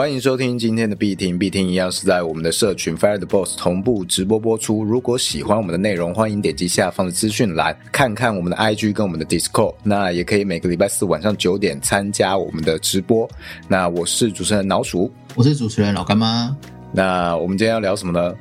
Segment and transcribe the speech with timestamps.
[0.00, 4.82] 欢迎收听今天的必听，必听一样是在我们的社群 Fire the Boss 同步直播播出。
[4.82, 9.74] 如果喜欢我们的内容，欢迎点击下方的资讯栏看看我们的 IG 跟我们的 Discord。
[9.82, 13.28] 那也可以每个礼拜四晚上九点参加我们的直播。
[13.68, 16.56] 那我是主持人老鼠，我是主持人老干妈。
[16.94, 18.34] 那我们今天要聊什么呢？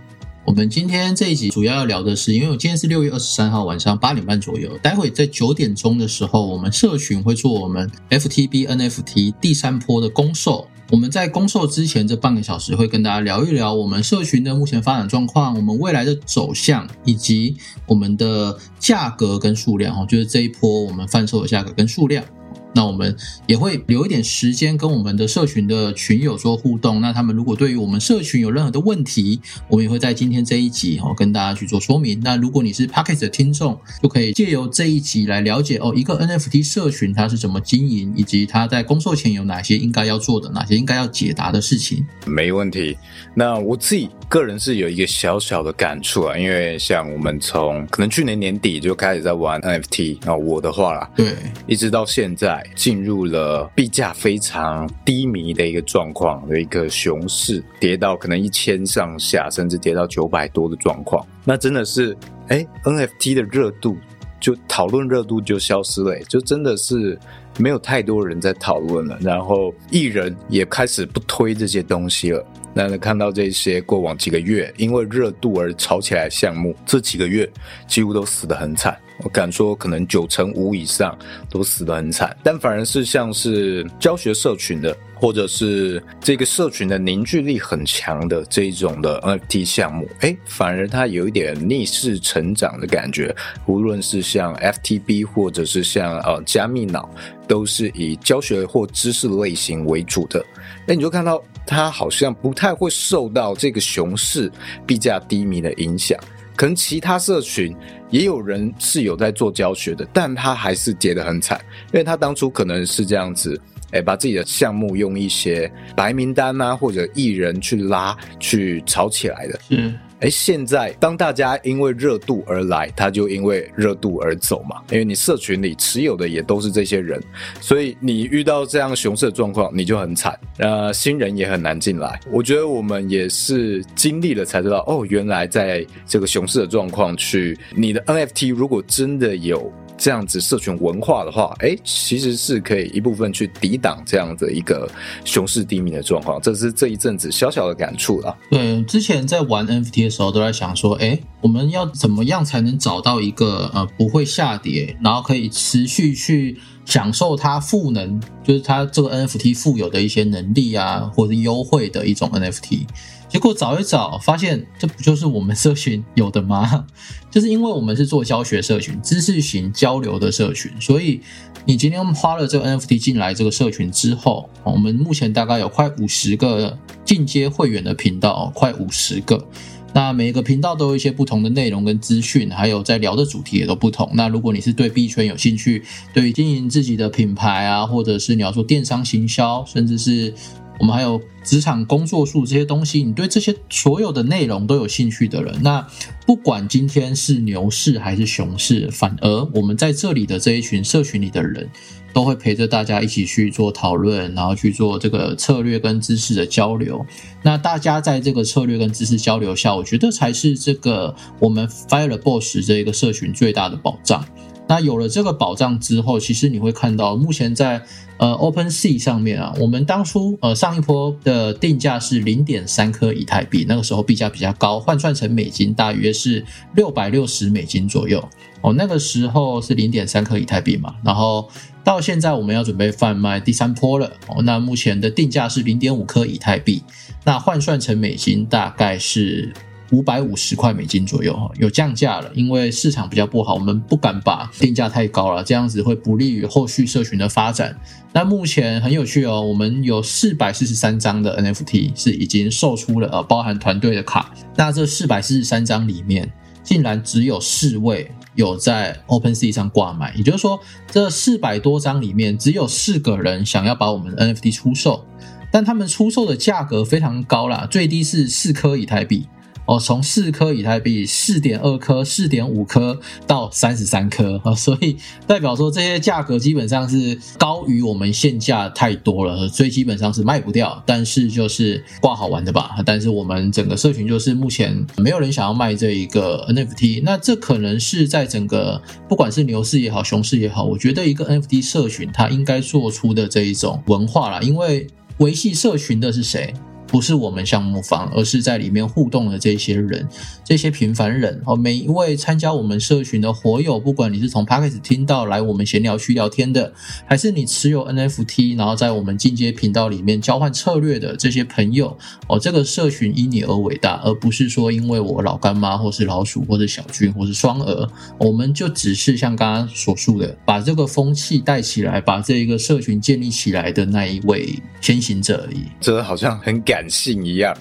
[0.46, 10.66] 我们今天这一集主要要聊的是，因为我今天是六月二十三号晚上八点半左右，待会在九点钟的时候，我们社群会做我们 FTB NFT 第三波的公售。
[10.92, 22.26] 我们在公售之前这半个小时会跟大家聊一聊我们社群的目前发展状况，我们未来的走向，以及我们的价格跟数量哦，就是这一波我们贩售的价格跟数量。
[22.74, 23.16] 那我们
[23.48, 27.02] 也会留一点时间跟我们的社群的群友做互动。
[27.02, 32.20] 那他们如果对于我们社群有任何的问题，我们也会在今天这一集哦跟大家去做说明。
[32.24, 42.06] 那如果你是 p a c k e t 的听众，就可以借由这一集来了解哦一个 NFT 社群它是怎么经营，以及它在公售前有哪些应该要做的，哪些应该要解答的事情。
[42.28, 42.96] 没问题。
[43.34, 51.34] 那我自己个人是有一个小小的感触啊，因为像我们从可能去年年底就开始在玩 NFT 啊，我的话啦，对，
[51.66, 52.59] 一直到现在。
[52.76, 61.26] 进入了币价非常低迷的一个状况的一个熊市，跌到可能一千上下，甚至跌到九百多的状况。
[61.44, 62.16] 那真的是，
[62.48, 63.98] 哎，NFT 的热度
[64.40, 67.18] 就讨论热度就消失了，就真的是
[67.58, 69.18] 没有太多人在讨论了。
[69.22, 72.46] 然后艺人也开始不推这些东西了。
[72.74, 77.50] 那看到这些过往几个月因为热度而炒起来项目，这几个月
[77.88, 78.98] 几乎都死得很惨。
[79.22, 81.18] 我敢说，可能九成五以上
[81.50, 93.36] 都死得很惨，但反而是像是教学社群的，或者是这个社群的凝聚力很强的这一种的 NFT 项目，哎，反而它有一点逆势成长的感觉。
[93.66, 97.10] 无论是像 FTB 或者是像呃加密脑，
[97.46, 100.42] 都是以教学或知识类型为主的。
[100.88, 104.52] 那你就看到他好像不太会受到这个熊市
[104.88, 106.18] 币价低迷的影响。
[106.56, 107.76] 可能其他社群
[108.10, 111.62] 也有人是有在做教学的，但他还是跌得很惨，
[111.94, 119.60] 因为他当初可能是这样子，哎，把自己的项目用一些白名单啊或者艺人去拉去炒起来的。
[119.70, 119.96] 嗯。
[120.22, 124.82] 哎，现在当大家因为热度而来，他就因为热度而走嘛。
[124.92, 127.22] 因为你社群里持有的也都是这些人，
[127.62, 130.38] 所以你遇到这样熊市的状况，你就很惨。
[130.58, 132.20] 呃，新人也很难进来。
[132.32, 139.72] 我觉得我们也是经历了才知道，哦，原来在这个熊市的状况去，你的 NFT 如果真的有。
[140.00, 144.90] 这样子社群文化的话，哎，其实是可以一部分去抵挡这样的一个
[145.26, 148.36] 熊市低迷的状况，这是这一阵子小小的感触了。
[148.50, 162.88] 对，之前在玩 NFT 的时候，都在想说，哎，我们要怎么样才能找到一个呃不会下跌，然后可以持续去享受它赋能，就是它这个 NFT 富有的一些能力啊，或者优惠的一种 NFT。
[163.30, 166.86] 结果找一找，发现这不就是我们社群有的吗？
[167.30, 171.22] 就是因为我们是做教学社群、知识型交流的社群，所以
[171.64, 176.76] 你今天花了这个 NFT 进来这个社群之后，我们目前大概有快五十个
[177.06, 179.48] 进阶会员的频道，快五十个。
[179.92, 184.08] 那每个频道都有一些不同的内容跟资讯，还有在聊的主题也都不同。
[184.14, 190.32] 那如果你是对币圈有兴趣，对于经营自己的品牌啊，或者是你要做电商行销，甚至是
[190.80, 195.86] 我们还有职场工作术这些东西，你对这些所有的内容都有兴趣的人，那
[196.26, 201.70] 不管今天是牛市还是熊市，反而我们在这里的这一群社群里的人，
[202.14, 207.06] 都会陪着大家一起去做讨论，然后去做这个策略跟知识的交流。
[207.44, 214.24] 那大家在这个策略跟知识交流下，我觉得才是这个我们 Fire Boss 这一个社群最大的保障。
[214.70, 217.82] 那有了这个保障之后，其实你会看到，目前在
[218.18, 226.46] 呃 Open Sea 上面啊，我们当初呃上一波的定价是零点三颗以太币，那个时候币价比较高，换算成美金大约是
[226.76, 228.24] 六百六十美金左右
[228.62, 228.72] 哦。
[228.74, 231.50] 那个时候是零点三颗以太币嘛，然后
[231.84, 234.44] 到现在我们要准备贩卖第三波了哦。
[234.44, 236.84] 那目前的定价是零点五颗以太币，
[237.26, 239.52] 那换算成美金大概是。
[239.92, 247.76] 五百五十块美金左右哈，有降价了，因为市场比较不好，我们不敢把定价太高了，这样子会不利于后续社群的发展。
[248.14, 254.32] 那目前很有趣哦，我们有四百四十三张的 NFT 是已经售出了，呃，包含团队的卡。
[254.56, 256.32] 那这四百四十三张里面，
[256.64, 260.60] 竟然只有四位有在 OpenSea 上挂卖，也就是说，
[260.92, 265.06] 这四百多张里面只有四个人想要把我们的 NFT 出售，
[265.52, 269.28] 但他们出售的价格非常高啦，最低是四颗以太币。
[269.70, 280.82] 哦，从四颗以太币、四点二颗、四点五颗到三十三颗啊，所以代表说这些价格基本上是高于我们现价太多了，所以基本上是卖不掉。
[280.88, 282.78] 但是就是挂好玩的吧。
[282.84, 294.88] 但是我们整个社群就是目前没有人想要卖这一个 NFT，那这可能是在整个不管是牛市也好、熊市也好，我觉得一个 NFT 社群它应该做出的这一种文化啦，因为
[295.20, 296.52] 维系社群的是谁？
[296.90, 300.08] 不是我们项目方，而是在里面互动的这些人，
[300.44, 301.56] 这些平凡人哦。
[301.56, 306.74] 每一位参加我们社群的活友，不管你是从 p a c k e 听到来我们闲聊区聊天的，
[307.06, 311.96] 还是你持有 NFT，然后在我们进阶频道里面交换策略的这些朋友
[312.28, 317.88] 哦，这个社群因你而伟大，而不是说因为我老干妈或是老鼠或者小军或是双鹅，
[318.18, 325.66] 我们就只是像刚刚所述的，把这个风气带起来，把这一个社群建立起来的那一位先行者而已。
[325.80, 326.79] 这好像很感。
[326.80, 327.54] 感性一样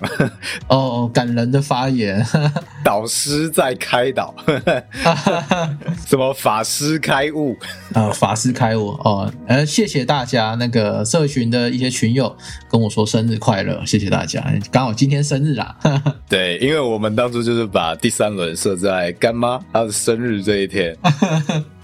[0.69, 2.25] 哦，感人的发言，
[2.85, 4.32] 导师在开导，
[6.06, 7.56] 什么法师开悟
[7.94, 8.11] 啊？
[8.11, 12.37] 法师开悟哦，呃，谢谢大家，那个社群的一些群友
[12.70, 15.76] 跟我说生日快乐，谢谢大家，刚好今天生日啦。
[16.31, 20.97] 对，因为我们当初就是把第三轮设在干妈她的生日这一天。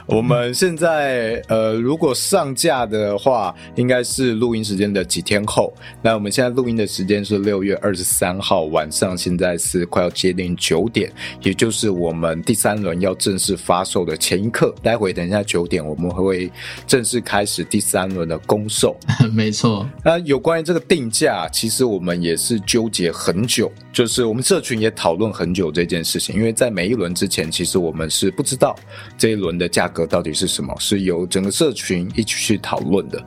[0.06, 5.72] 我们现在呃，如果上架的话，应该是录音时间的几天后。
[6.02, 11.10] 那我们现在录音的时间是六月二十三号晚上，现在是快要接近九点，
[11.42, 14.74] 也就是我们第三轮要正式发售的前一刻。
[14.82, 16.52] 待会等一下九点，我们会
[16.86, 18.94] 正式开始第三轮的公售。
[19.32, 19.88] 没错。
[20.04, 28.76] 那有关于这个定价，其实我们也是纠结很久，就是我们社群也讨论很久这件事情，因为在每一轮之前，其实我们是不知道
[29.16, 29.90] 这一轮的价。
[29.94, 30.74] 格到底是什么？
[30.78, 33.24] 是由整个社群一起去讨论的。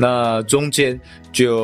[0.00, 0.98] 那中间
[1.32, 1.56] 就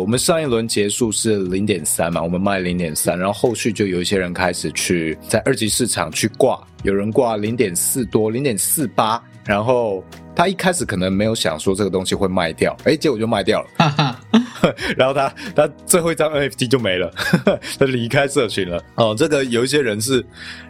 [0.00, 10.04] 我们上一轮结束是零点三嘛，我们卖零点三，然后后续就有一些人开始去在二级市场去挂，有人挂零点四多，零点四八，然后
[10.34, 14.15] 他一开始可能没有想说这个东西会卖掉，哎，结果就卖掉了。
[14.96, 17.10] 然后他他最后一张 NFT 就没了，
[17.78, 18.82] 他离开社群了。
[18.94, 20.24] 哦，这个有一些人是，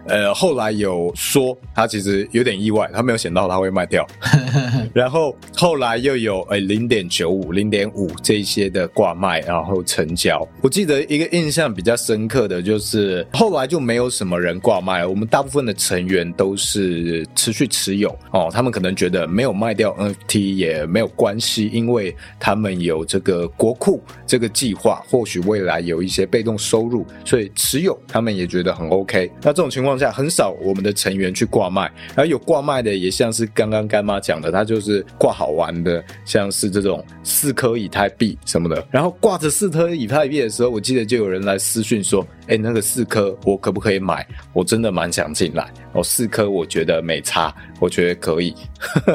[0.06, 4.06] 呃，后来有说他其实有点意外，他没有想到他会卖掉。
[4.92, 10.46] 然后后来又有哎零点九五、零点五这一些的挂卖，然后成交。
[10.60, 18.10] 我记得一个印象比较深刻的就是后来就没有什么人挂卖，我们大部分的成员都是持续持有。
[18.32, 23.76] 哦，他们可能觉得没有卖掉 NFT 也没有关系，因为他们有这个国。
[23.78, 23.85] 库
[24.26, 29.30] 这个计划或许未来有一些被动收入，所以持有他们也觉得很 OK。
[29.42, 38.86] 那这种情况下，很少我们的成员去挂卖，而有挂卖的也像是刚刚干妈讲的，他就是挂好玩的，像是这种四颗以太币什么的。
[38.90, 44.26] 然后挂着四颗以太币的时候，我记得就有人来私讯说：“哎，那个四颗我可不可以买？
[44.52, 45.72] 我真的蛮想进来。
[45.92, 48.54] 哦，四颗我觉得没差，我觉得可以。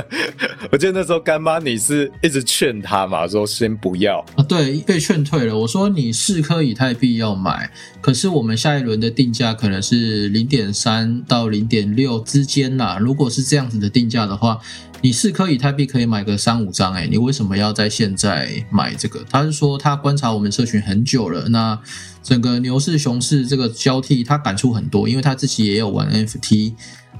[0.71, 5.57] 我记得那时候干妈你是一直劝他嘛，说先不要。”对，被劝退了。
[5.57, 7.71] 我说你四颗以太币要买，
[8.01, 12.97] 可是我们下一轮的定价可能是零点三到零点六之间啦。
[12.99, 14.59] 如果是这样子的定价的话，
[14.99, 19.23] 你四颗以太币可以买个三五张，哎，你为什么要在现在买这个？
[19.29, 21.79] 他是说他观察我们社群很久了，那
[22.21, 26.73] 整个牛市熊市这个交替，他感触很多，因为他自己也有玩 NFT，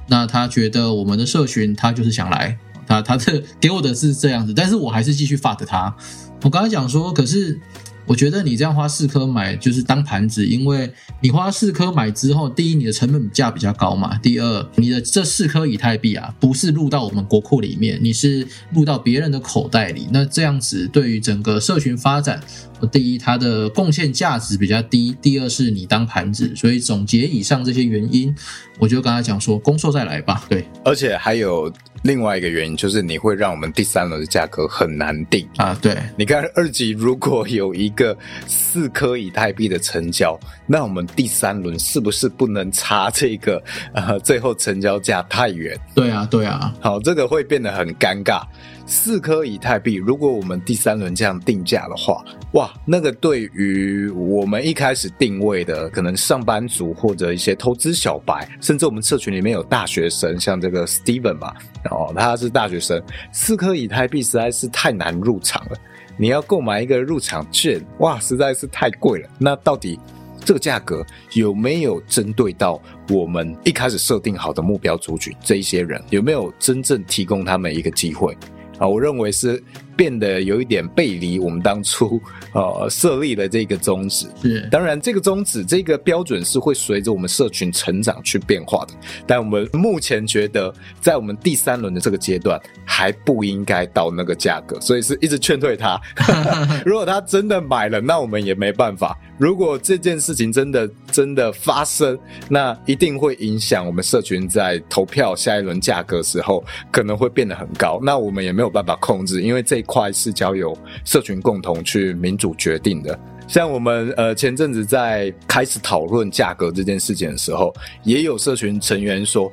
[0.06, 5.96] 那他觉得我们的社群他就是想来，他他的给我的是这样子，但是我还是继续发的他。
[6.42, 7.58] 我刚才讲说，可是
[8.04, 22.42] 我觉得你这样花四颗买就是当盘子，因为你花四颗买之后，第一你的成本价比较高嘛，第二你的这四颗以太币啊，不是入到我们国库里面，你是入到别人的口袋里，那这样子对于整个社群发展，
[22.86, 28.34] 第一它的贡献价值比较低，第二是你当盘子，所以总结以上这些原因，
[28.78, 31.72] 我就跟他讲说，攻售再来吧，对，而且还有。
[32.04, 35.72] 另外一个原因就是你会让我们第三轮的价格很难定啊！
[35.80, 40.36] 对，你看二级如果有一个四颗以太币的成交，
[40.66, 43.62] 那我们第三轮是不是不能差这个
[43.94, 45.78] 呃最后成交价太远？
[45.94, 48.42] 对啊，对啊，好，这个会变得很尴尬。
[48.86, 61.54] 四颗以太币，如果我们第三轮这样定价的话，哇，那个对于我们一开始定位的可能上班族或者一些投资小白，甚至我们社群里面有大学生，像这个 Steven 嘛，
[61.90, 65.78] 哦，他是大学生，四颗以太币实在是太难入场了。
[66.18, 69.28] 你要购买一个入场券，哇，实在是太贵了。
[69.38, 69.98] 那到底
[70.44, 78.36] 这个价格有没有针对到我们一开始设定好的目标族群这一些人，有没有真正提供他们一个机会？
[78.82, 79.62] 啊，我认为是
[80.02, 82.20] 变得有一点背离我们当初
[82.54, 84.26] 呃设立的这个宗旨。
[84.42, 88.94] 是，当然这个宗旨这个标准是会随着我们社群成长去变化的，
[89.28, 96.00] 但我们目前觉得在我们第三轮的这个阶段还不应该到那个价格，所以是一直劝退他。
[96.84, 99.16] 如果他真的买了，那我们也没办法。
[99.38, 102.18] 如果这件事情真的真的发生，
[102.48, 108.00] 那一定会影响我们社群在投票下一轮价格时候可能会变得很高。
[108.02, 113.18] 那我们也没有办法控制，因为这一块是交由社群共同去民主决定的。
[113.46, 119.52] 像我们呃前阵子在开始讨论价格这件事情的时候，也有社群成员说，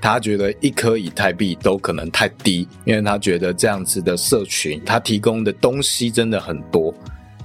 [0.00, 6.94] 他觉得一颗以太币都可能太低，因为他觉得这样子的社群，他提供的东西真的很多。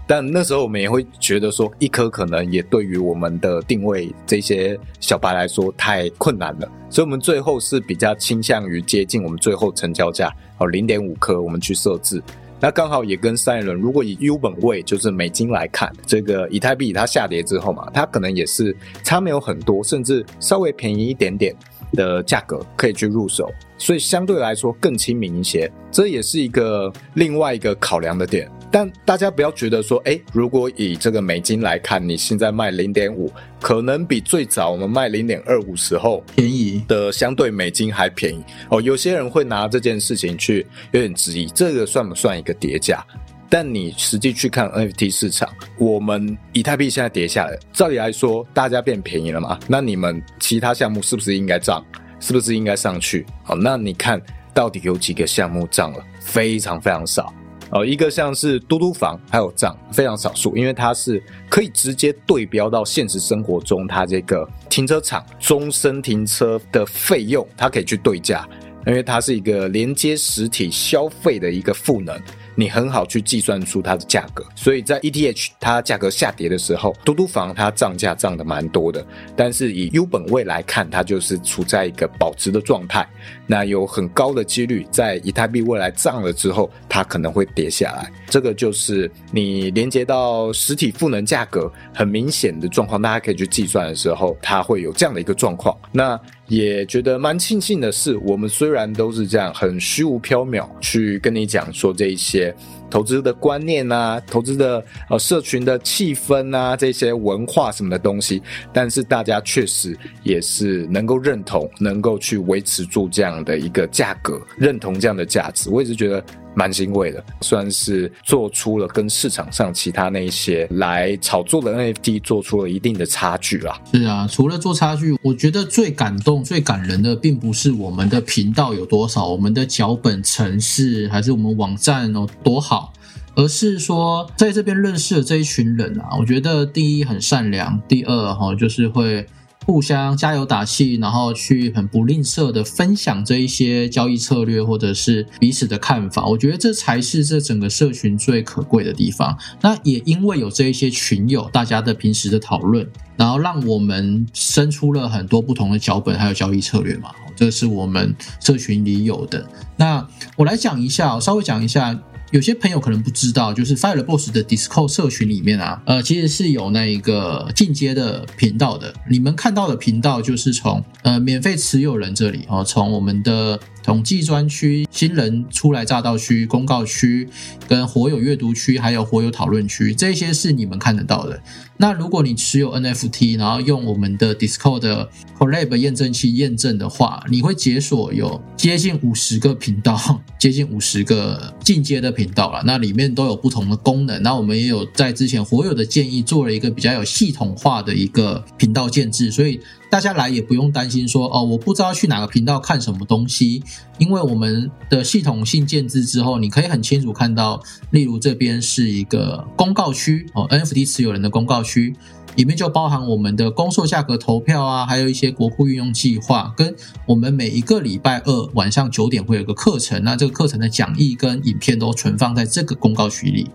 [0.07, 12.21] 但那时候我们也会觉得说，一颗可能也对于我们的定位这些小白来说太困难了，所以我们最后是比较倾向于接近我们最后成交价哦零点五颗，我们去设置。
[12.59, 21.53] 那刚好也跟上一轮，如果以 U 本位就是美金来看，这个以太币它下跌之后嘛，它可能也是差没有很多，甚至稍微便宜一点点
[21.91, 28.49] 的价格可以去入手，所以相对来说更亲民一些，这也是一个另外一个考量的点。
[28.71, 33.31] 但大家不要觉得说，哎，如果以这个美金来看，你现在卖零点五，
[33.61, 38.81] 可能比最早我们卖零点二五时候便宜的相对美金还便宜哦。
[38.81, 43.05] 有些人会拿这件事情去有点质疑，这个算不算一个叠价？
[43.49, 49.57] 但你实际去看 NFT 市场，我们以太币现在跌下来，照理来说大家变便宜了嘛？
[49.67, 51.85] 那你们其他项目是不是应该涨？
[52.19, 53.25] 是不是应该上去？
[53.43, 54.19] 好，那你看
[54.53, 56.03] 到底有几个项目涨了？
[56.19, 57.31] 非常非常少。
[57.71, 68.47] 哦，一个像是嘟嘟房，还有这样非常少数，因为它是可以直接对标到现实生活中，它这个停车场终身停车的费用，它可以去对价，
[68.85, 72.15] 因为它是一个连接实体消费的一个赋能。
[72.55, 83.07] 你很好去计算出它的价格，所以在 ETH 它价格下跌的时候，嘟嘟房它涨价涨的蛮多的，但是以 U 本位来看，它就是处在一个保值的状态。
[83.45, 88.11] 那有很高的几率，在以太币未来涨了之后，它可能会跌下来。
[88.27, 95.77] 这个就是你连接到实体赋能价格很明显的状况，大家可以去计算的时候，它会有这样的一个状况。
[95.91, 102.55] 那也觉得蛮庆幸的是，我们虽然都是这样很虚无缥缈去跟你讲说这一些
[102.89, 116.23] 投资的观念啊，投资的呃社群的气氛啊，这些文化什么的东西，但是大家确实也是能够认同，能够去维持住这样的一个价格，认同这样的价值，我一直觉得。
[116.55, 123.79] 蛮欣慰的，算是做出了跟市场上其他那一些来炒作的 NFT 做出了一定的差距啦。
[123.93, 132.93] 是啊，除了做差距，我觉得最感动、最感人的，并不是我们的频道有多少，我们的脚本、城市，还是我们网站有多好，
[133.35, 139.25] 而是说在这边认识的这一群人啊，我觉得第一很善良，第二哈就是会。
[139.65, 149.37] 互相加油打气，然后去很不吝啬的分享这一些交易策略或者是彼此的看法，我觉得这才是这整个社群最可贵的地方。
[149.61, 159.45] 那也因为有这一些群友，大家的平时的讨论，然后让我们生出了很多不同的脚本，还有交易策略嘛，这是我们社群里有的。
[159.77, 161.99] 那我来讲一下，稍微讲一下。
[162.31, 168.93] 有些朋友可能不知道，就是 Fire Boss 的 Discord 社群里面啊，呃，其实是有那一个进阶的频道的。
[169.09, 173.59] 你们看到的频道就是从呃免费持有人这里哦，从我们的。
[173.85, 177.29] 统计专区、新人初来乍到区、公告区、
[177.67, 181.39] 跟火友阅读区，还有火友讨论区，这些是你们看得到的。
[181.77, 189.99] 那如果你持有 NFT，然后用我们的 Discord 的 Collab 验证器验证的话，你会解锁有接近五十个频道，
[190.39, 192.63] 接近五十个进阶的频道了。
[192.65, 194.21] 那里面都有不同的功能。
[194.23, 199.59] 那我们也有在之前活友的建议做了一个比较有系统化的一个频道建制，所以。
[199.89, 203.63] 大家来也不用担心说哦，我不知道去哪个频道看什么东西，
[203.97, 207.61] 因为我们的系统性建制之后，你可以很清楚看到，
[207.91, 211.95] 例如这边是一个公告区哦，NFT 持有人的公告区，
[212.35, 216.75] 里面就包含我们的公售价格投票啊，还有一些国库运用计划，跟
[217.05, 223.49] 我们每一个礼拜二晚上九点会有个课程，那这个课程的讲义跟影片都存放在这个公告区里。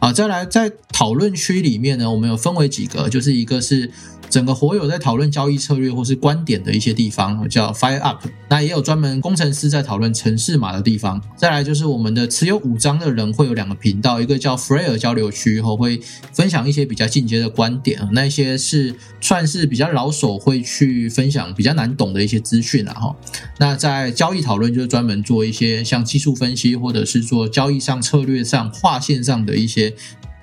[0.00, 0.12] 啊。
[0.12, 3.90] 再来，在讨论区里面呢，我们有分为几个，就是一个是。
[4.28, 11.20] 整个活友在讨论交易策略或是观点的一些地方叫 Fire Up，那也有专门工程师在讨论城市码的地方。
[11.36, 16.00] 再来就是我们的持有五张的人会有两个频道，一个叫 f r e r 交流区，后会
[16.32, 23.16] 分享一些比较进阶的观点，那些是算是比较老手会去分享比较难懂的一些资讯啊哈。
[23.58, 29.89] 那在交易讨论就是专门做一些像技术分析或者是做交易上策略上划线上的一些。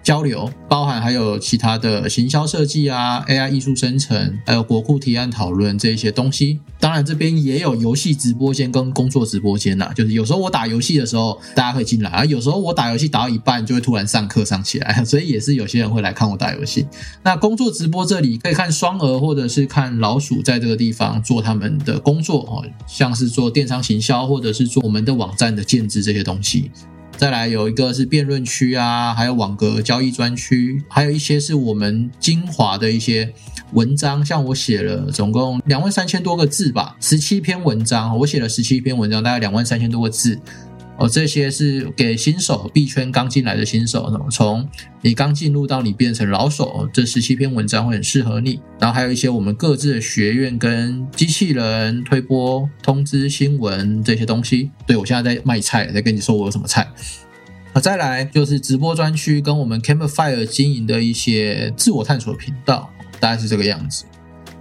[0.03, 6.61] 交流包含还有其他的行销设计啊，AI 艺术生成，还有国库提案讨论这一些东西。
[6.79, 16.87] 当然这边也有游戏直播间跟工作直播间呐，就是有时候我打游戏的时候大家会进来，而有时候我打游戏打到一半就会突然上课上起来， 所以也是有些人会来看我打游戏。
[17.23, 26.71] 那工作直播这里可以看双鹅或者是看老鼠在这个地方做他们的工作哦，像是做电商行销或者是做我们的网站的建制这些东西。
[27.17, 33.33] 再来有一个是辩论区啊，还有网格交易专区，还有一些是我们精华的一些
[33.73, 40.39] 文章，像我写了总共两万三千多个字吧，十七篇文章，我写了十七篇文章，大概两万三千多个字。
[40.99, 44.67] 哦，这些是给新手币圈刚进来的新手，那么从
[45.01, 48.59] 你刚进入到你变成老手，这十七篇文章会很适合你。
[48.79, 54.71] 然后还有一些我们各自的学院跟机器人推播、通知新闻这些东西。
[54.87, 56.87] 对我现在在卖菜，在跟你说我有什么菜。
[57.73, 64.03] 好，再来就是直播专区跟我们 Campfire 经营的一些自我探索频道，大概是这个样子。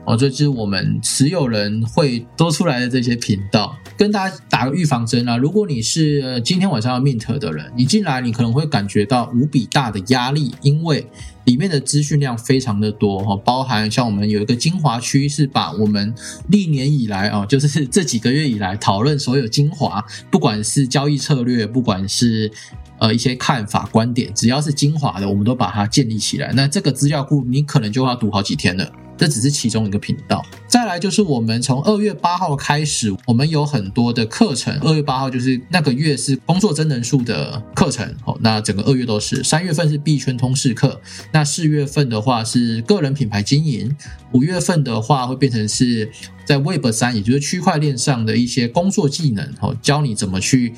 [0.07, 5.37] 哦，这就是我们持有人会多出来的这些频道，跟大家打个预防针啊。
[5.37, 11.05] 如果你是今天晚上要 mint 的人，你进来你可能会感觉到无比大的压力，因为
[11.45, 16.15] 里面的资讯量非常的多哈，包含像我们有一个精华区，是把我们
[16.49, 22.51] 历年以来啊，就是这几个月以来讨论所有精华，不管是交易策略，不管是
[22.99, 26.53] 呃一些看法观点，只要是精华的，我们都把它建立起来。
[26.55, 28.91] 那这个资料库你可能就要读好几天了。
[29.19, 34.79] 这只是其中一个频道，再来就是我们从二月八号开始，我们有很多的课程。
[34.81, 39.43] 二月八号就是那个月是工作真人数的课程，哦，那整个二月都是。
[39.43, 41.01] 三月份是币圈通识课，
[41.33, 43.97] 那四月份的话是个人品牌经营，
[44.33, 46.11] 五月份的话会变成是
[46.45, 50.75] 在 Web 三，也就是区块链上的一些工作技能，哦，教你怎么去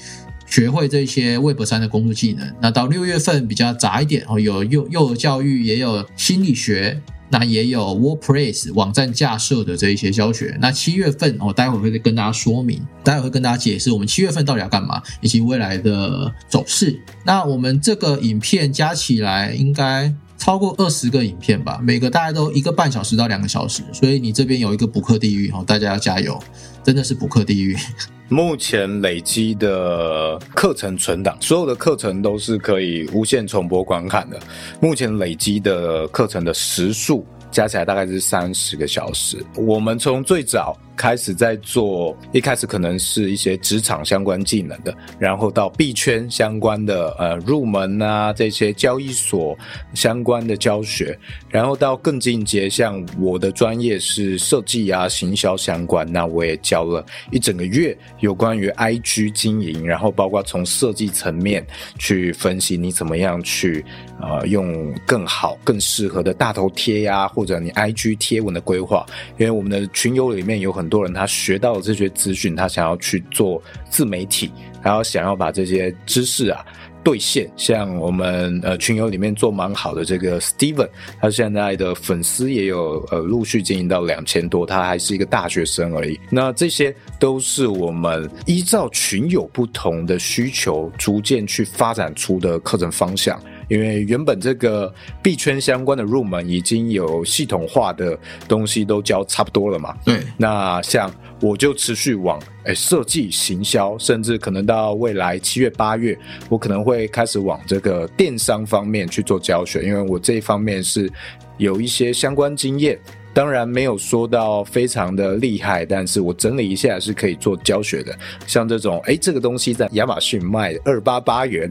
[0.48, 2.52] 学会这些 Web 三的工作技能。
[2.60, 7.00] 那到六月份比较杂一点，哦，有幼幼儿教育，也有心理学。
[7.30, 10.56] 那也有 WordPress 网站架设的这一些教学。
[10.62, 16.98] 那七月份，我待会会跟大家说明，待会会跟大家解释我们七月份到底要干嘛，以及未来的走势。
[17.26, 26.40] 那我们这个影片加起来应该超过二十个影片吧，每个大概都一个半小时到两个小时，所以你这边有一个补课地狱哦，大家要加油，
[26.82, 27.76] 真的是补课地狱。
[28.30, 34.38] 目前累积的课程存档，所有的课程都是可以无限重播观看的。
[34.80, 39.44] 目前累积的课程的时数加起来大概是三十个小时。
[39.56, 40.76] 我们从最早。
[40.98, 49.56] 开始在做，一开始可能是一些职场相关技能的，然后到币圈相关的呃入门啊这些交易所
[49.94, 51.16] 相关的教学，
[51.48, 61.64] 然后到更进阶，像我的专业是设计啊行销相关，那我也教了一整个月有关于 IG 经营，然后包括从设计层面
[61.96, 63.84] 去分析你怎么样去
[64.20, 69.06] 呃用更好更适合的大头贴呀，或者你 IG 贴文的规划，
[69.38, 70.87] 因为我们的群友里面有很。
[70.88, 74.50] 很多人他学到了这些资讯，他想要去做自媒体，
[74.82, 76.64] 然后想要把这些知识啊
[77.04, 77.46] 兑现。
[77.58, 80.88] 像我们呃群友里面做蛮好的这个 Steven，
[81.20, 86.18] 他现在的粉丝也有呃陆续经营到两千多，他还是一个大学生而已。
[86.30, 93.38] 那这些都是我们依照群友不同的需求，逐渐去发展出的课程方向。
[93.68, 99.96] 因为原本这个币圈相关的入门已经有系统化的东西都教差不多了嘛。
[100.04, 100.20] 对。
[100.36, 111.10] 那像我就持续往诶设计、行销，甚至可能到未来七月、八月，我可能会开始往这个电商方面去做教学，因为我这一方面是
[111.58, 112.98] 有一些相关经验。
[113.38, 118.12] 当然没有说到非常的厉害，但是我整理一下是可以做教学的。
[118.48, 121.70] 像这种，哎，这个东西在亚马逊卖二八八元，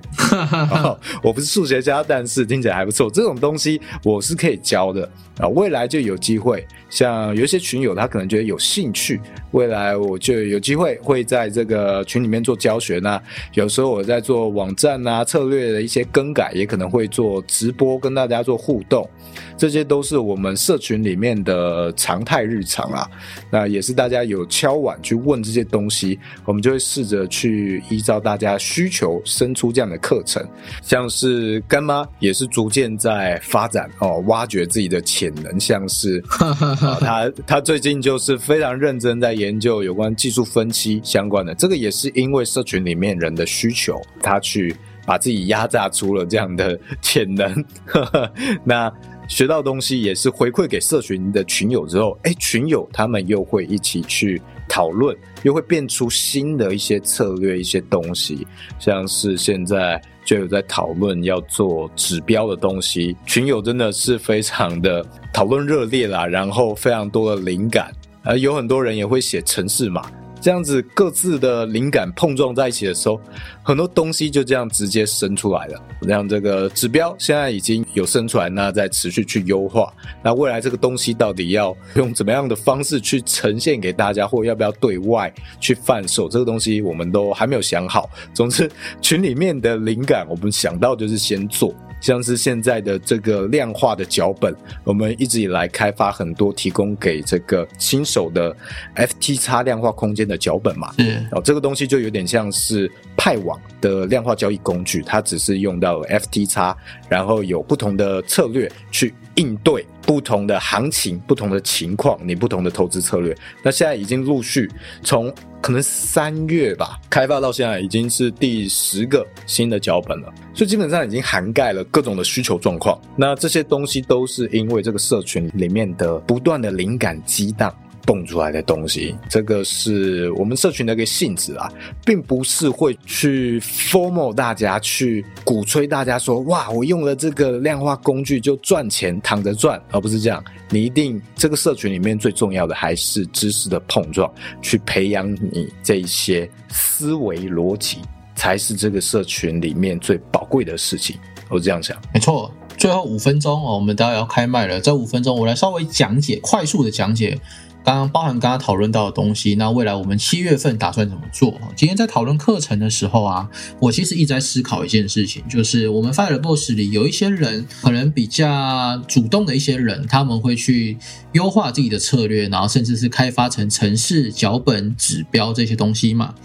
[1.21, 3.11] 我不是数学家，但是听起来还不错。
[3.11, 5.03] 这种东西我是可以教的
[5.39, 9.19] 啊，未来就有机会像有一些群友，他可能觉得有兴趣，
[9.51, 12.99] 未来我就有机会会在这个群里面做教学。
[12.99, 13.21] 那
[13.53, 19.09] 有时候我在做网站啊策略的一些更改，也可能会做直播跟大家做互动，
[19.57, 23.09] 这些都是我们社群里面的常态日常啊。
[23.51, 30.41] 那也是大家有敲碗去问这些东西，我们就会试着去依照大家需求生出这样的课程。
[30.81, 36.23] 像是干妈也是逐渐在发展哦，挖掘自己的潜能，像是。
[36.99, 47.65] 他他最近就是非常认真在研究有关技术分析相关的，这个也是因为社群里面人的需求，他去把自己压榨出了这样的潜能。
[48.63, 48.91] 那
[49.27, 58.47] 学到东西也是回馈给社群的群友之后，哎，群友他们又会一起去讨论，又会变出新的一些策略、一些东西，
[58.79, 65.03] 像是现在就有在讨论要做指标的东西，群友真的是非常的。
[65.33, 70.11] 讨论热烈啦，然后非常多的灵感，而，有很多人也会写城市码，
[70.47, 73.19] 这样子各自的灵感碰撞在一起的时候，
[73.61, 75.83] 很多东西就这样直接生出来了。
[76.07, 79.91] 像这个指标现在已经有生出来，那在持续去优化。
[80.23, 85.29] 那未来这个东西到底要用怎么样的方式去呈现给大家，或要不要对外
[85.59, 88.09] 去贩售，这个东西我们都还没有想好。
[88.33, 91.75] 总之，群里面的灵感，我们想到就是先做。
[91.99, 98.55] 像是现在的这个量化的脚本，我们一直以来开发很多提供给这个新手的
[98.95, 106.75] FTX 量化空间的脚本嘛，嗯，哦，这个东西就有点像是派网的量化交易工具，它只是用到 FTX，
[107.09, 113.35] 然后有不同的策略去应对不同的行情、不同的情况，你不同的投资策略。
[113.63, 114.69] 那现在已经陆续
[115.03, 115.33] 从。
[115.61, 122.99] 可能三月吧，开发到现在已经是第十个新的脚本了，所以基本上已经涵盖了各种的需求状况。
[123.15, 127.73] 那这些东西都是因为这个社群里面的不断的灵感激荡。
[128.07, 131.69] 蹦出来的东西，这个是我们社群的一个性质啊，
[132.05, 140.41] 并不是会去 formal 大家去鼓吹大家说哇，我用了这个量化工具就赚钱，躺着赚，而不是这样。
[140.69, 147.97] 你一定这个社群里面最重要的还是知识的碰撞，去培养你这一些思维逻辑，
[148.35, 151.17] 才是这个社群里面最宝贵的事情。
[151.49, 152.49] 我这样想，没错。
[152.77, 157.37] 最后五分钟哦，我们待会要开麦了，这五分钟我来稍微讲解，快速的讲解。
[157.83, 161.57] 刚刚包含刚刚讨论到的东西，那未来我们七月份打算怎么做？
[161.73, 170.97] 今天在讨论课程的时候啊，我其实一直在思考一件事情，就是我们 Fire Boss 里有一些人可能比较主动的一些人，他们会去
[171.31, 176.35] 优化自己的策略，然后甚至是开发成城市脚本、指标这些东西嘛。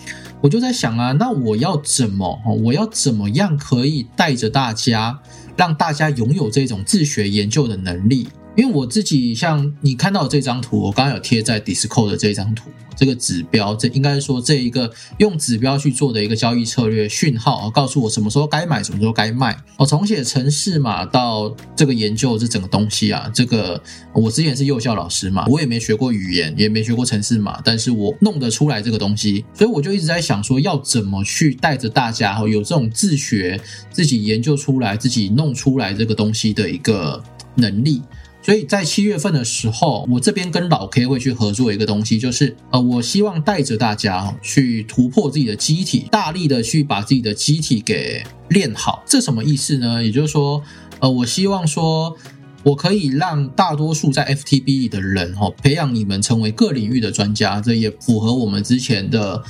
[0.41, 5.21] 我就在想啊，那我要怎么，我要怎么样可以带着大家，
[5.57, 8.29] 让大家拥有这种自学研究的能力？
[8.55, 19.57] 因为我自己像你看到这张图，我刚刚有贴在 Discord 的这张图，这个指标，这应该说这一个用指标去做的一个交易策略讯号，告诉我什么时候该买，什么时候该卖。
[19.79, 33.59] 我从写程式码到这个研究这整个东西啊，这个我之前是幼校老师嘛，我也没学过语言，也没学过程式码，但是我弄得出来这个东西，所以我就一直在想说，要怎么去带着大家，有这种自学、
[33.91, 38.03] 自己研究出来、自己弄出来这个东西的一个能力。
[38.43, 49.05] 所以在七月份的时候，我这边跟老 K 会去合作一个东西，就是呃，我希望带着大家去突破自己的机体，大力的去把自己的机体给练好。
[49.07, 50.03] 这什么意思呢？
[50.03, 50.61] 也就是说，
[50.99, 52.17] 呃，我希望说，
[52.65, 59.41] 我可以让大多数在 FTB 的人哈，培养你们成为各领域的专家，这也符合我们之前的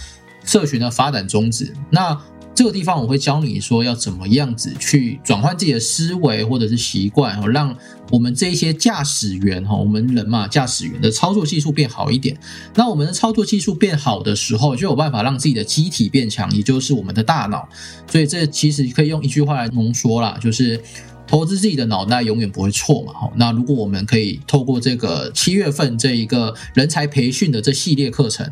[0.45, 1.73] 社群的发展宗旨。
[1.89, 2.21] 那
[2.63, 7.77] 这个地方我会教你说要怎么样子去转换自己的思维或者是习惯，让
[8.09, 12.39] 我们这一些驾驶员哈，我们人嘛，驾驶员的操作技术变好一点。
[12.77, 17.69] 那我们的操作技术变好的时候，就有办法让自己的机体变强，也就是我们的大脑。
[18.07, 20.81] 所以这其实可以用一句话来浓缩啦，就是
[21.27, 23.13] 投资自己的脑袋永远不会错嘛。
[23.35, 28.49] 那如果我们可以透过这个七月份这一个人才培训的这系列课程。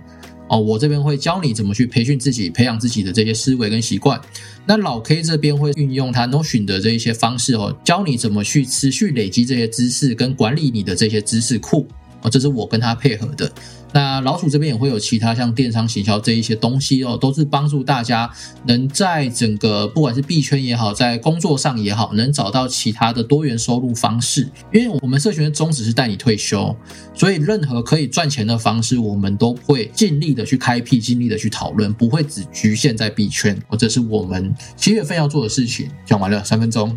[0.50, 4.20] 哦，我这边会教你怎么去培训自己、培养自己的这些思维跟习惯。
[4.66, 11.86] 那老 K 这边会运用他 Notion 的这一些方式哦，教你怎么去持续累积这些知识跟管理你的这些知识库。
[12.22, 13.50] 哦，这是我跟他配合的。
[13.92, 18.30] 那老鼠这边也会有其他像电商行销这一些东西哦，都是帮助大家
[18.66, 24.48] 能在整个不管是币圈也好，在工作上也好，能找到其他的多元收入方式。
[24.72, 26.74] 因为我们社群的宗旨是带你退休，
[27.14, 33.60] 所以任何可以赚钱的方式，我们都会尽力的去开辟，尽力的去讨论，不会只局限在币圈。
[33.78, 35.90] 这是我们七月份要做的事情。
[36.04, 36.96] 讲完了，三分钟。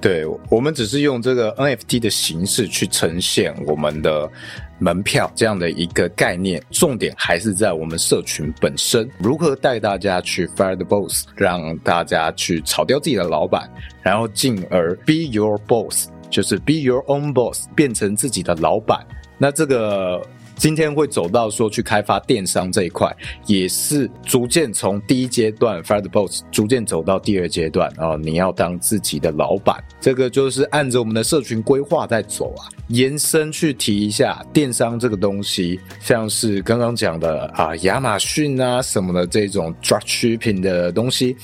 [0.00, 4.30] 对我们只是用这个 NFT 的形式去呈现我们的。
[4.78, 13.70] 门票这样的一个概念，重点还是在我们社群本身，如何带大家去 fire the boss，让大家去炒掉自己的老板，
[14.02, 19.06] 然后进而 be your boss，就是 be your own boss，变成自己的老板。
[19.38, 20.22] 那这个。
[20.56, 23.14] 今天会走到说去开发电商这一块，
[23.46, 32.68] 也是逐渐从第一阶段 fire the boss 逐渐走到第二阶段啊，你要当自己的老板，这个就是按着我们的社群规划在走啊。
[32.88, 41.34] 延伸去提一下电商这个东西，像是刚刚讲的啊，亚马逊啊什么的这种 drop shipping 的东西。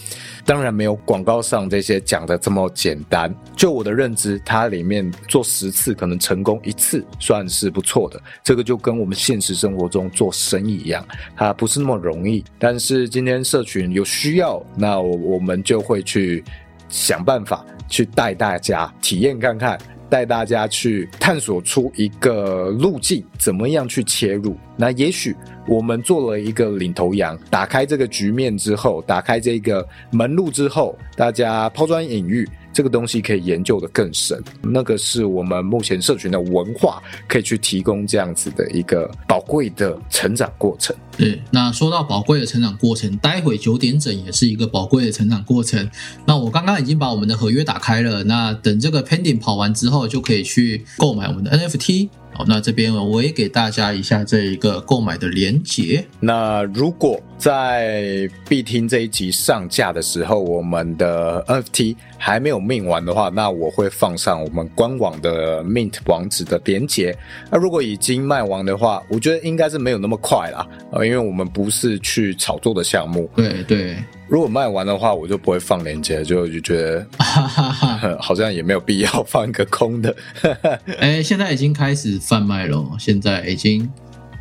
[0.44, 3.34] 当然没有广告上这些讲的这么简单。
[3.56, 8.20] 就我的认知，它里面做十次可能成功一次，算是不错的。
[8.42, 12.44] 这个就跟我们现实生活中做生意一样，它不是那么容易。
[12.58, 16.44] 但是今天社群有需要，那我我们就会去
[16.88, 19.78] 想办法去带大家体验看看。
[20.10, 24.56] 带大家去探索出一个路径，怎么样去切入？
[24.76, 25.36] 那也许
[25.68, 32.44] 我们做了一个领头羊，打开这个局面之后，打开这个门路之后，大家抛砖引玉。
[32.72, 40.94] 这个东西可以研究的更深，那个是我们目前社群的文化，可以去提供这样子的一个宝贵的成长过程。
[41.16, 45.90] 对，那说到宝贵的成长过程，待会九点整也是一个宝贵的成长过程。
[46.24, 52.08] 那我刚刚已经把我们的合约打开了，那等这个 pending 跑完之后，就可以去购买我们的 NFT。
[52.40, 56.02] 好，那这边我也给大家一下这一个购买的链接。
[56.18, 67.14] 那如果在必听这一集上架的时候，我们的 NFT 还没有命完的话，那我会放上我们官网的 Mint 网址的连接。
[67.50, 73.30] 那如果已经卖完的话，我觉得应该是没有那么快啦，呃，因为我们不是去炒作的项目。
[73.36, 73.98] 对对。
[74.30, 77.04] 如果卖完的话，我就不会放链接，就就觉得
[78.20, 80.14] 好像也没有必要放一个空的。
[81.00, 83.90] 哎，现在已经开始贩卖了，现在已经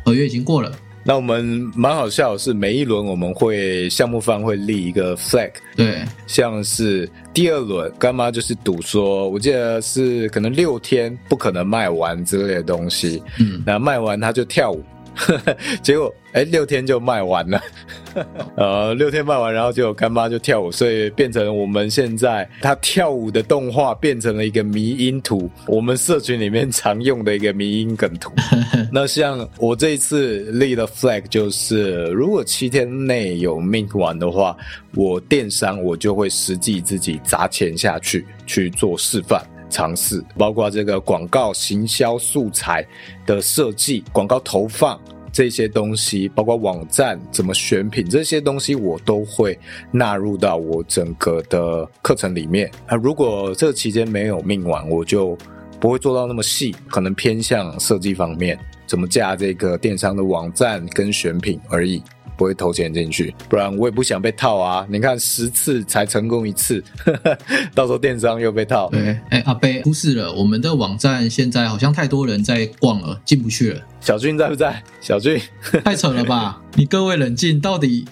[0.04, 0.72] 合约已经过了。
[1.02, 14.84] 那我们蛮好笑的是，每一轮我们会项目方会立一个 flag，对，像是第二轮干妈就是赌说，我记得是可能六天不可能卖完之类的东西，嗯，那卖完他就跳舞。
[15.82, 17.60] 结果哎，六天就卖完了，
[18.56, 28.32] 呃，六天卖完，然后就干妈就跳舞，所以变成我们现在她跳舞的动画变成了一个迷音图，我们社群里面常用的一个迷音梗图。
[28.92, 34.56] 那像我这一次立的 flag 就是，如果七天内有 mint 完的话，
[34.94, 39.42] 我电商我就会实际自己砸钱下去去做示范。
[39.70, 42.84] 尝试包括这个广告行销素材
[43.24, 45.00] 的设计、广告投放
[45.32, 49.56] 这些东西，包括网站怎么选品这些东西，我都会
[49.92, 52.68] 纳入到我整个的课程里面。
[52.86, 55.38] 啊，如果这期间没有命完，我就
[55.78, 62.02] 不会做到那么细，可能偏向设计方面，怎么架这个电商的网站跟选品而已。
[62.40, 64.86] 不会投钱进去，不然我也不想被套啊！
[64.88, 66.82] 你看十次才成功一次，
[67.76, 68.88] 到时候电商又被套。
[68.88, 73.82] 对，哎，阿贝出事了，我们的网站现在好像太多人在逛了，进不去了。
[74.00, 74.82] 小俊在不在？
[75.02, 75.38] 小俊，
[75.84, 76.58] 太扯了吧！
[76.76, 78.08] 你各位冷静，到底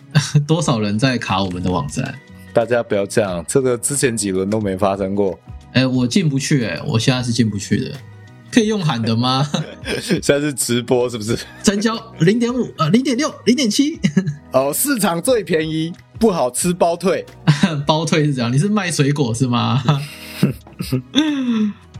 [0.46, 2.14] 多少人在卡我们的网站？
[2.52, 5.40] 大家不要这样，这个之前几轮都没发生过。
[5.72, 7.92] 哎，我进不去，哎，我现在是进不去的。
[8.50, 9.46] 可以用喊的吗？
[10.00, 11.38] 现在是直播是不是？
[11.62, 13.98] 成交零点五呃零点六零点七
[14.52, 17.24] 哦，市场最便宜，不好吃包退，
[17.86, 18.52] 包退是这样？
[18.52, 19.82] 你是卖水果是吗？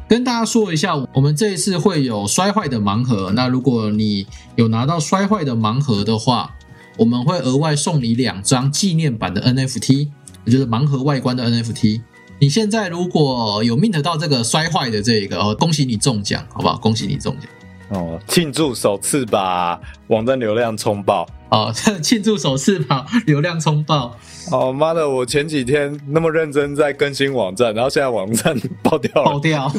[0.08, 3.30] 跟大家说一下，我们这一次会有摔坏的盲盒。
[3.34, 6.54] 那如果你有拿到摔坏的盲盒的话，
[6.96, 10.08] 我们会额外送你两张纪念版的 NFT，
[10.46, 12.00] 也就是盲盒外观的 NFT。
[12.40, 16.77] 你现在如果有 mint 到这个摔坏的这个哦，恭喜你中奖，好不好？
[16.79, 17.51] 恭喜你中奖
[17.88, 18.20] 哦！
[18.29, 21.72] 庆祝首次把网站流量冲爆哦！
[22.03, 24.14] 庆祝首次把流量冲爆
[24.53, 24.72] 哦！
[24.72, 29.72] 妈的，我前几天那么认真在更新网站，然后现在网站爆掉了，爆掉，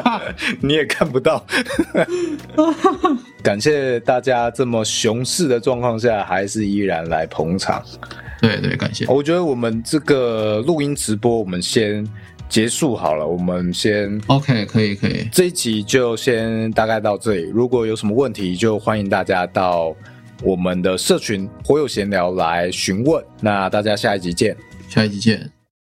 [0.62, 1.44] 你也看不到。
[3.42, 7.82] 感谢大家这么熊市的状况下，还是依然来捧场。
[8.40, 9.06] 对对，感谢。
[9.06, 12.06] 我觉得我们这个录音直播，我们先
[12.48, 17.42] 结束好了，我们先 OK，可以可以，这一集就先大概到这里。
[17.52, 19.94] 如果有什么问题，就欢迎大家到
[20.42, 23.24] 我们的社群“颇有闲聊”来询问。
[23.40, 24.56] 那大家下一集见。
[24.88, 25.55] 下一集见。